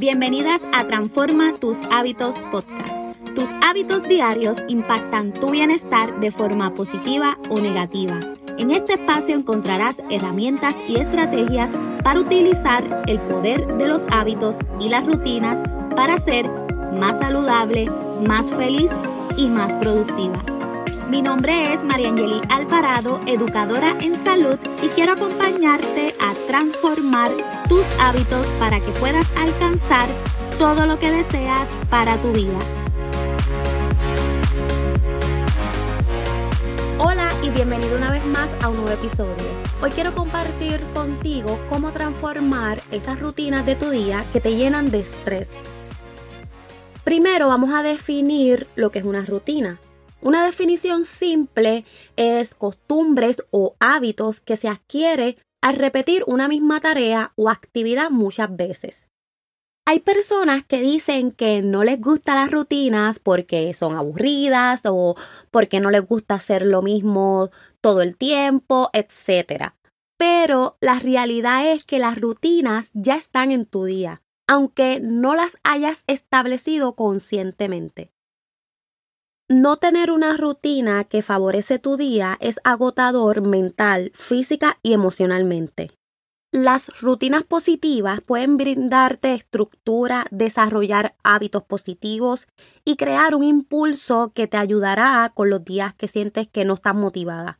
[0.00, 2.88] Bienvenidas a Transforma tus hábitos podcast.
[3.34, 8.18] Tus hábitos diarios impactan tu bienestar de forma positiva o negativa.
[8.56, 11.70] En este espacio encontrarás herramientas y estrategias
[12.02, 15.58] para utilizar el poder de los hábitos y las rutinas
[15.94, 16.48] para ser
[16.98, 17.90] más saludable,
[18.26, 18.90] más feliz
[19.36, 20.59] y más productiva.
[21.10, 27.32] Mi nombre es Mariangeli Alvarado, educadora en salud y quiero acompañarte a transformar
[27.68, 30.08] tus hábitos para que puedas alcanzar
[30.56, 32.56] todo lo que deseas para tu vida.
[37.00, 39.34] Hola y bienvenido una vez más a un nuevo episodio.
[39.82, 45.00] Hoy quiero compartir contigo cómo transformar esas rutinas de tu día que te llenan de
[45.00, 45.48] estrés.
[47.02, 49.80] Primero vamos a definir lo que es una rutina.
[50.22, 57.32] Una definición simple es costumbres o hábitos que se adquiere al repetir una misma tarea
[57.36, 59.08] o actividad muchas veces.
[59.86, 65.16] Hay personas que dicen que no les gustan las rutinas porque son aburridas o
[65.50, 69.72] porque no les gusta hacer lo mismo todo el tiempo, etc.
[70.18, 75.56] Pero la realidad es que las rutinas ya están en tu día, aunque no las
[75.64, 78.12] hayas establecido conscientemente.
[79.52, 85.90] No tener una rutina que favorece tu día es agotador mental, física y emocionalmente.
[86.52, 92.46] Las rutinas positivas pueden brindarte estructura, desarrollar hábitos positivos
[92.84, 96.94] y crear un impulso que te ayudará con los días que sientes que no estás
[96.94, 97.58] motivada.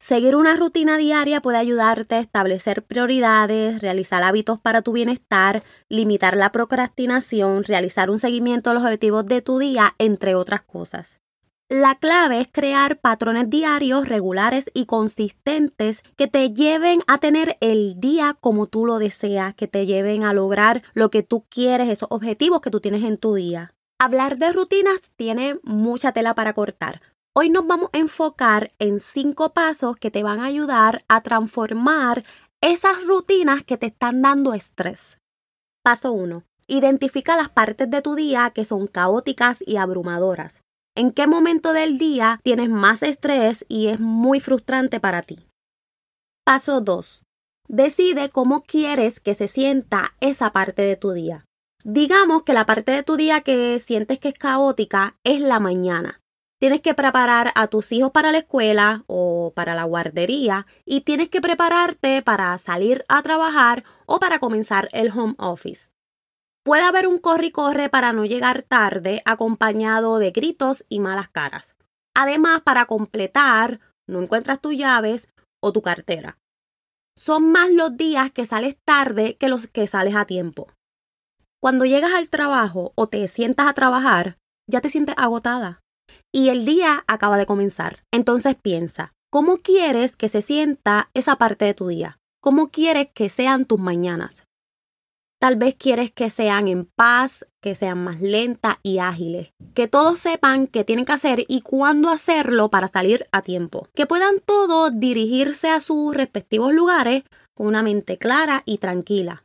[0.00, 6.36] Seguir una rutina diaria puede ayudarte a establecer prioridades, realizar hábitos para tu bienestar, limitar
[6.36, 11.18] la procrastinación, realizar un seguimiento de los objetivos de tu día, entre otras cosas.
[11.72, 17.98] La clave es crear patrones diarios regulares y consistentes que te lleven a tener el
[17.98, 22.10] día como tú lo deseas, que te lleven a lograr lo que tú quieres, esos
[22.10, 23.72] objetivos que tú tienes en tu día.
[23.98, 27.00] Hablar de rutinas tiene mucha tela para cortar.
[27.34, 32.22] Hoy nos vamos a enfocar en cinco pasos que te van a ayudar a transformar
[32.60, 35.16] esas rutinas que te están dando estrés.
[35.82, 36.44] Paso 1.
[36.66, 40.60] Identifica las partes de tu día que son caóticas y abrumadoras
[40.94, 45.46] en qué momento del día tienes más estrés y es muy frustrante para ti.
[46.44, 47.22] Paso 2.
[47.68, 51.46] Decide cómo quieres que se sienta esa parte de tu día.
[51.84, 56.20] Digamos que la parte de tu día que sientes que es caótica es la mañana.
[56.60, 61.28] Tienes que preparar a tus hijos para la escuela o para la guardería y tienes
[61.28, 65.91] que prepararte para salir a trabajar o para comenzar el home office.
[66.64, 71.28] Puede haber un corre y corre para no llegar tarde acompañado de gritos y malas
[71.28, 71.74] caras.
[72.14, 75.28] Además, para completar, no encuentras tus llaves
[75.60, 76.38] o tu cartera.
[77.16, 80.68] Son más los días que sales tarde que los que sales a tiempo.
[81.60, 84.38] Cuando llegas al trabajo o te sientas a trabajar,
[84.70, 85.82] ya te sientes agotada
[86.32, 88.04] y el día acaba de comenzar.
[88.12, 92.18] Entonces piensa, ¿cómo quieres que se sienta esa parte de tu día?
[92.40, 94.44] ¿Cómo quieres que sean tus mañanas?
[95.42, 99.52] Tal vez quieres que sean en paz, que sean más lentas y ágiles.
[99.74, 103.88] Que todos sepan qué tienen que hacer y cuándo hacerlo para salir a tiempo.
[103.92, 109.44] Que puedan todos dirigirse a sus respectivos lugares con una mente clara y tranquila.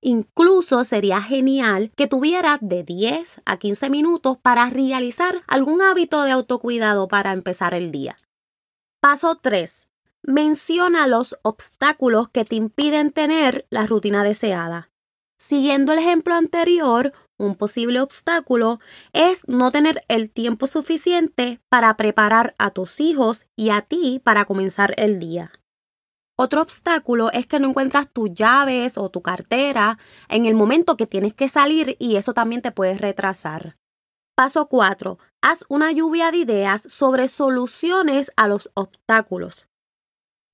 [0.00, 6.32] Incluso sería genial que tuvieras de 10 a 15 minutos para realizar algún hábito de
[6.32, 8.16] autocuidado para empezar el día.
[9.00, 9.86] Paso 3.
[10.24, 14.90] Menciona los obstáculos que te impiden tener la rutina deseada.
[15.38, 18.80] Siguiendo el ejemplo anterior, un posible obstáculo
[19.12, 24.46] es no tener el tiempo suficiente para preparar a tus hijos y a ti para
[24.46, 25.52] comenzar el día.
[26.38, 29.98] Otro obstáculo es que no encuentras tus llaves o tu cartera
[30.28, 33.76] en el momento que tienes que salir y eso también te puede retrasar.
[34.34, 35.18] Paso 4.
[35.42, 39.66] Haz una lluvia de ideas sobre soluciones a los obstáculos.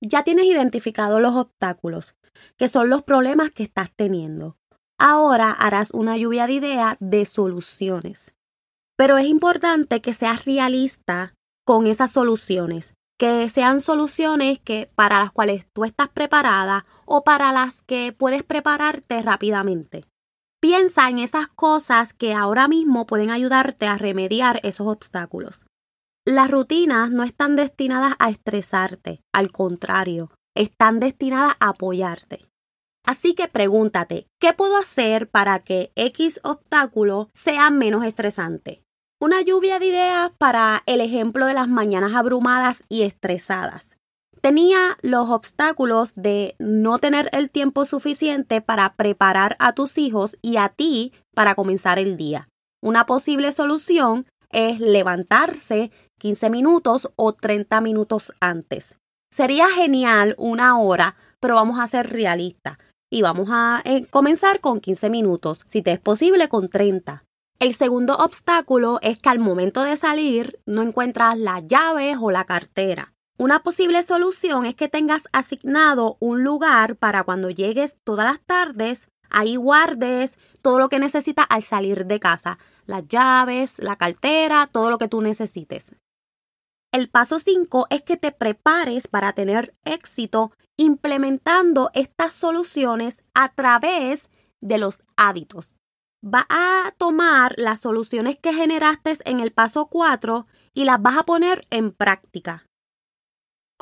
[0.01, 2.15] Ya tienes identificado los obstáculos,
[2.57, 4.57] que son los problemas que estás teniendo.
[5.05, 8.33] Ahora harás una lluvia de ideas de soluciones.
[8.95, 11.33] Pero es importante que seas realista
[11.65, 17.51] con esas soluciones, que sean soluciones que para las cuales tú estás preparada o para
[17.51, 20.05] las que puedes prepararte rápidamente.
[20.61, 25.65] Piensa en esas cosas que ahora mismo pueden ayudarte a remediar esos obstáculos.
[26.25, 32.52] Las rutinas no están destinadas a estresarte, al contrario, están destinadas a apoyarte.
[33.05, 38.81] Así que pregúntate, ¿qué puedo hacer para que X obstáculo sea menos estresante?
[39.19, 43.97] Una lluvia de ideas para el ejemplo de las mañanas abrumadas y estresadas.
[44.41, 50.57] Tenía los obstáculos de no tener el tiempo suficiente para preparar a tus hijos y
[50.57, 52.49] a ti para comenzar el día.
[52.81, 58.97] Una posible solución es levantarse 15 minutos o 30 minutos antes.
[59.31, 62.77] Sería genial una hora, pero vamos a ser realistas
[63.13, 67.23] y vamos a eh, comenzar con 15 minutos, si te es posible con 30.
[67.59, 72.45] El segundo obstáculo es que al momento de salir no encuentras las llaves o la
[72.45, 73.13] cartera.
[73.37, 79.07] Una posible solución es que tengas asignado un lugar para cuando llegues todas las tardes,
[79.29, 82.57] ahí guardes todo lo que necesitas al salir de casa,
[82.87, 85.95] las llaves, la cartera, todo lo que tú necesites.
[86.93, 94.29] El paso 5 es que te prepares para tener éxito implementando estas soluciones a través
[94.61, 95.75] de los hábitos.
[96.23, 100.45] Va a tomar las soluciones que generaste en el paso 4
[100.75, 102.67] y las vas a poner en práctica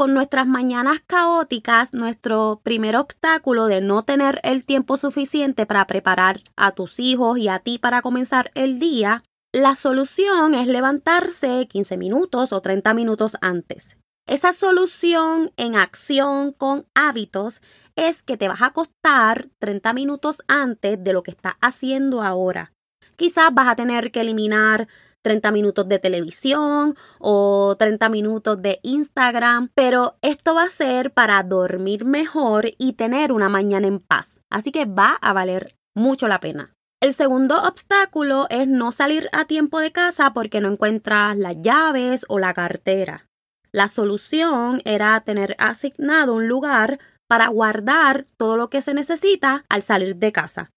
[0.01, 6.39] con nuestras mañanas caóticas, nuestro primer obstáculo de no tener el tiempo suficiente para preparar
[6.55, 11.97] a tus hijos y a ti para comenzar el día, la solución es levantarse 15
[11.97, 13.97] minutos o 30 minutos antes.
[14.25, 17.61] Esa solución en acción con hábitos
[17.97, 22.71] es que te vas a acostar 30 minutos antes de lo que estás haciendo ahora.
[23.17, 24.87] Quizás vas a tener que eliminar
[25.21, 31.43] 30 minutos de televisión o 30 minutos de Instagram, pero esto va a ser para
[31.43, 34.39] dormir mejor y tener una mañana en paz.
[34.49, 36.73] Así que va a valer mucho la pena.
[37.01, 42.25] El segundo obstáculo es no salir a tiempo de casa porque no encuentras las llaves
[42.29, 43.27] o la cartera.
[43.71, 49.81] La solución era tener asignado un lugar para guardar todo lo que se necesita al
[49.81, 50.69] salir de casa.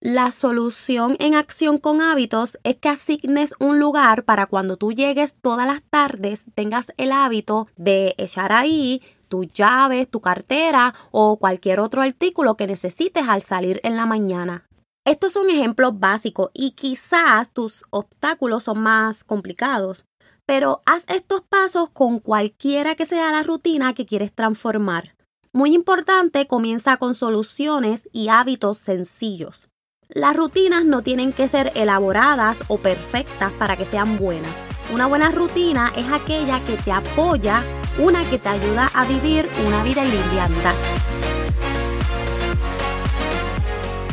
[0.00, 5.34] La solución en acción con hábitos es que asignes un lugar para cuando tú llegues
[5.34, 11.80] todas las tardes tengas el hábito de echar ahí tus llaves, tu cartera o cualquier
[11.80, 14.65] otro artículo que necesites al salir en la mañana.
[15.06, 20.04] Estos son ejemplos básicos y quizás tus obstáculos son más complicados,
[20.46, 25.14] pero haz estos pasos con cualquiera que sea la rutina que quieres transformar.
[25.52, 29.68] Muy importante, comienza con soluciones y hábitos sencillos.
[30.08, 34.56] Las rutinas no tienen que ser elaboradas o perfectas para que sean buenas.
[34.92, 37.62] Una buena rutina es aquella que te apoya,
[38.00, 41.05] una que te ayuda a vivir una vida en.